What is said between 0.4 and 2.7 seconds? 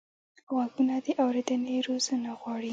غوږونه د اورېدنې روزنه غواړي